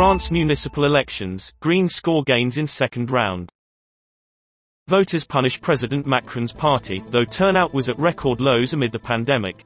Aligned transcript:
France 0.00 0.30
municipal 0.30 0.86
elections, 0.86 1.52
Green 1.60 1.86
score 1.86 2.22
gains 2.24 2.56
in 2.56 2.66
second 2.66 3.10
round. 3.10 3.50
Voters 4.88 5.26
punish 5.26 5.60
President 5.60 6.06
Macron's 6.06 6.54
party, 6.54 7.04
though 7.10 7.26
turnout 7.26 7.74
was 7.74 7.90
at 7.90 7.98
record 7.98 8.40
lows 8.40 8.72
amid 8.72 8.92
the 8.92 8.98
pandemic. 8.98 9.62